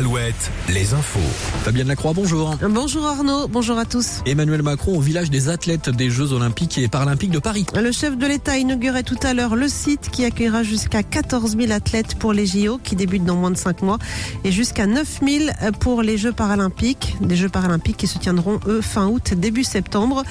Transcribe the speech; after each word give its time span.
Alouette, 0.00 0.50
les 0.70 0.94
infos. 0.94 1.20
Fabienne 1.62 1.88
Lacroix, 1.88 2.14
bonjour. 2.14 2.56
Bonjour 2.70 3.06
Arnaud, 3.06 3.48
bonjour 3.48 3.76
à 3.76 3.84
tous. 3.84 4.22
Emmanuel 4.24 4.62
Macron 4.62 4.96
au 4.96 5.00
village 5.00 5.28
des 5.28 5.50
athlètes 5.50 5.90
des 5.90 6.08
Jeux 6.08 6.32
Olympiques 6.32 6.78
et 6.78 6.88
Paralympiques 6.88 7.32
de 7.32 7.38
Paris. 7.38 7.66
Le 7.78 7.92
chef 7.92 8.16
de 8.16 8.26
l'État 8.26 8.56
inaugurait 8.56 9.02
tout 9.02 9.18
à 9.22 9.34
l'heure 9.34 9.56
le 9.56 9.68
site 9.68 10.08
qui 10.10 10.24
accueillera 10.24 10.62
jusqu'à 10.62 11.02
14 11.02 11.54
000 11.54 11.70
athlètes 11.70 12.14
pour 12.14 12.32
les 12.32 12.46
JO 12.46 12.80
qui 12.82 12.96
débutent 12.96 13.26
dans 13.26 13.36
moins 13.36 13.50
de 13.50 13.58
5 13.58 13.82
mois 13.82 13.98
et 14.42 14.50
jusqu'à 14.52 14.86
9 14.86 15.20
000 15.22 15.44
pour 15.80 16.00
les 16.00 16.16
Jeux 16.16 16.32
Paralympiques. 16.32 17.16
Des 17.20 17.36
Jeux 17.36 17.50
Paralympiques 17.50 17.98
qui 17.98 18.06
se 18.06 18.16
tiendront 18.16 18.58
eux 18.68 18.80
fin 18.80 19.06
août, 19.06 19.34
début 19.36 19.64
septembre. 19.64 20.22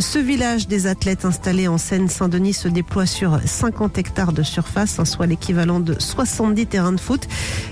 Ce 0.00 0.18
village 0.18 0.66
des 0.66 0.88
athlètes 0.88 1.24
installé 1.24 1.68
en 1.68 1.78
Seine-Saint-Denis 1.78 2.54
se 2.54 2.66
déploie 2.66 3.06
sur 3.06 3.38
50 3.44 3.98
hectares 3.98 4.32
de 4.32 4.42
surface, 4.42 4.98
hein, 4.98 5.04
soit 5.04 5.26
l'équivalent 5.26 5.78
de 5.78 5.94
70 5.96 6.66
terrains 6.66 6.90
de 6.90 7.00
foot. 7.00 7.28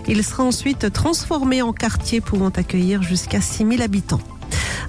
Il 0.07 0.23
sera 0.23 0.45
ensuite 0.45 0.93
transformé 0.93 1.40
en 1.63 1.73
quartier 1.73 2.21
pouvant 2.21 2.51
accueillir 2.51 3.03
jusqu'à 3.03 3.41
6000 3.41 3.83
habitants. 3.83 4.21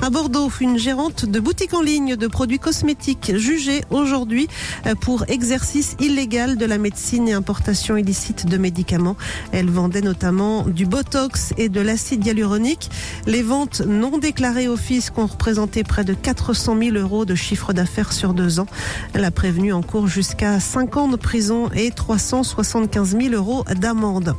À 0.04 0.10
Bordeaux, 0.10 0.50
une 0.60 0.80
gérante 0.80 1.26
de 1.26 1.40
boutique 1.40 1.76
en 1.76 1.82
ligne 1.84 2.16
de 2.16 2.26
produits 2.26 2.58
cosmétiques 2.58 3.34
jugée 3.36 3.84
aujourd'hui 3.92 4.48
euh, 4.88 4.96
pour 4.96 5.26
exercice 5.28 5.96
illégal 6.00 6.58
de 6.58 6.66
la 6.66 6.80
médecine 6.80 7.28
et 7.28 7.34
importation 7.34 7.98
illicite 7.98 8.48
de 8.48 8.58
médicaments. 8.58 9.16
Elle 9.52 9.70
vendait 9.70 10.02
notamment 10.02 10.64
du 10.64 10.88
Botox 10.88 11.54
et 11.60 11.70
de 11.70 11.82
l'acide 11.82 12.26
hyaluronique. 12.26 12.90
Les 13.28 13.44
ventes 13.44 13.82
non 13.82 14.18
déclarées 14.18 14.68
au 14.68 14.76
fisc 14.76 15.16
ont 15.20 15.28
représenté 15.28 15.84
près 15.84 16.04
de 16.04 16.16
400 16.16 16.78
000 16.80 16.98
euros 16.98 17.26
de 17.26 17.36
chiffre 17.36 17.72
d'affaires 17.72 18.12
sur 18.12 18.34
deux 18.34 18.60
ans. 18.60 18.68
Elle 19.14 19.24
a 19.24 19.32
prévenu 19.32 19.72
en 19.72 19.84
cours 19.84 20.08
jusqu'à 20.08 20.60
5 20.60 20.98
ans 20.98 21.08
de 21.10 21.16
prison 21.16 21.70
et 21.76 21.92
375 21.92 23.18
000 23.22 23.36
euros 23.36 23.66
d'amende. 23.76 24.36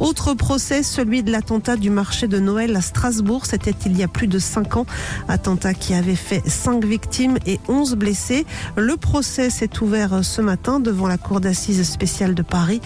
Autre 0.00 0.34
procès, 0.34 0.82
celui 0.82 1.22
de 1.22 1.30
l'attentat 1.30 1.76
du 1.76 1.90
marché 1.90 2.26
de 2.26 2.40
Noël 2.40 2.74
à 2.74 2.80
Strasbourg. 2.80 3.46
C'était 3.46 3.74
il 3.86 3.96
y 3.96 4.02
a 4.02 4.08
plus 4.08 4.26
de 4.26 4.40
5 4.40 4.76
ans. 4.76 4.86
Attentat 5.28 5.74
qui 5.74 5.94
avait 5.94 6.14
fait 6.14 6.42
5 6.46 6.84
victimes 6.84 7.38
et 7.46 7.60
11 7.68 7.94
blessés. 7.96 8.46
Le 8.76 8.96
procès 8.96 9.50
s'est 9.50 9.80
ouvert 9.80 10.24
ce 10.24 10.40
matin 10.40 10.80
devant 10.80 11.06
la 11.06 11.18
cour 11.18 11.40
d'assises 11.40 11.82
spéciale 11.88 12.34
de 12.34 12.42
Paris. 12.42 12.80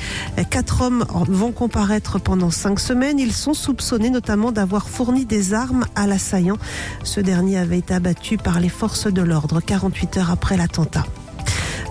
Quatre 0.50 0.83
hommes 0.83 1.05
vont 1.28 1.52
comparaître 1.52 2.19
pendant 2.19 2.50
5 2.50 2.80
semaines. 2.80 3.19
Ils 3.19 3.33
sont 3.33 3.55
soupçonnés 3.55 4.10
notamment 4.10 4.52
d'avoir 4.52 4.88
fourni 4.88 5.27
des 5.27 5.55
armes 5.55 5.86
à 5.94 6.06
l'assaillant. 6.06 6.58
Ce 7.02 7.20
dernier 7.20 7.58
avait 7.58 7.78
été 7.78 7.94
abattu 7.94 8.36
par 8.36 8.60
les 8.60 8.69
forces 8.69 9.06
de 9.06 9.22
l'ordre 9.22 9.60
48 9.60 10.16
heures 10.19 10.30
après 10.30 10.56
l'attentat. 10.56 11.05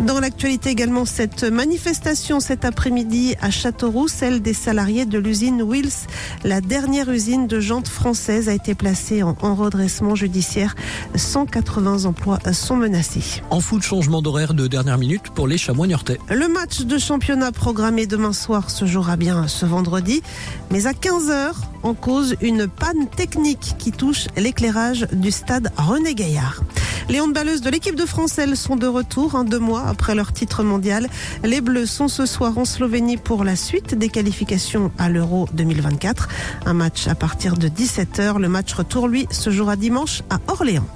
Dans 0.01 0.19
l'actualité 0.19 0.69
également, 0.69 1.05
cette 1.05 1.43
manifestation 1.43 2.39
cet 2.39 2.65
après-midi 2.65 3.35
à 3.41 3.49
Châteauroux, 3.49 4.07
celle 4.07 4.41
des 4.43 4.53
salariés 4.53 5.05
de 5.05 5.17
l'usine 5.17 5.63
Wills, 5.63 6.07
la 6.43 6.61
dernière 6.61 7.09
usine 7.09 7.47
de 7.47 7.59
jantes 7.59 7.87
française, 7.87 8.47
a 8.47 8.53
été 8.53 8.75
placée 8.75 9.23
en, 9.23 9.35
en 9.41 9.55
redressement 9.55 10.13
judiciaire. 10.13 10.75
180 11.15 12.05
emplois 12.05 12.39
sont 12.53 12.75
menacés. 12.75 13.41
En 13.49 13.59
foot, 13.59 13.81
changement 13.81 14.21
d'horaire 14.21 14.53
de 14.53 14.67
dernière 14.67 14.99
minute 14.99 15.31
pour 15.33 15.47
les 15.47 15.57
chamois 15.57 15.87
niortais. 15.87 16.19
Le 16.29 16.47
match 16.47 16.81
de 16.81 16.97
championnat 16.99 17.51
programmé 17.51 18.05
demain 18.05 18.33
soir 18.33 18.69
se 18.69 18.85
jouera 18.85 19.17
bien 19.17 19.47
ce 19.47 19.65
vendredi, 19.65 20.21
mais 20.69 20.85
à 20.85 20.91
15h, 20.91 21.53
en 21.81 21.93
cause 21.95 22.35
une 22.41 22.67
panne 22.67 23.07
technique 23.15 23.75
qui 23.79 23.91
touche 23.91 24.27
l'éclairage 24.37 25.07
du 25.11 25.31
stade 25.31 25.71
René 25.75 26.13
Gaillard. 26.13 26.61
Les 27.09 27.21
handballeuses 27.21 27.61
de 27.61 27.69
l'équipe 27.69 27.95
de 27.95 28.05
France, 28.05 28.37
elles 28.37 28.57
sont 28.57 28.75
de 28.75 28.85
retour 28.85 29.35
hein, 29.35 29.45
deux 29.45 29.59
mois 29.59 29.85
après 29.87 30.13
leur 30.13 30.33
titre 30.33 30.63
mondial. 30.63 31.07
Les 31.43 31.61
Bleus 31.61 31.85
sont 31.85 32.09
ce 32.09 32.25
soir 32.25 32.57
en 32.57 32.65
Slovénie 32.65 33.15
pour 33.15 33.45
la 33.45 33.55
suite 33.55 33.95
des 33.95 34.09
qualifications 34.09 34.91
à 34.97 35.07
l'Euro 35.07 35.47
2024. 35.53 36.27
Un 36.65 36.73
match 36.73 37.07
à 37.07 37.15
partir 37.15 37.55
de 37.55 37.69
17h. 37.69 38.39
Le 38.39 38.49
match 38.49 38.73
retour, 38.73 39.07
lui, 39.07 39.25
se 39.31 39.49
jouera 39.51 39.77
dimanche 39.77 40.21
à 40.29 40.39
Orléans. 40.51 40.87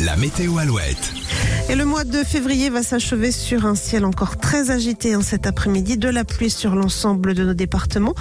La 0.00 0.16
météo 0.16 0.58
Alouette. 0.58 1.12
Et 1.68 1.74
le 1.74 1.84
mois 1.84 2.04
de 2.04 2.18
février 2.22 2.70
va 2.70 2.82
s'achever 2.82 3.32
sur 3.32 3.66
un 3.66 3.74
ciel 3.74 4.04
encore 4.04 4.36
très 4.36 4.70
agité 4.70 5.14
hein, 5.14 5.22
cet 5.22 5.46
après-midi, 5.46 5.96
de 5.96 6.08
la 6.08 6.24
pluie 6.24 6.50
sur 6.50 6.76
l'ensemble 6.76 7.34
de 7.34 7.44
nos 7.44 7.54
départements. 7.54 8.14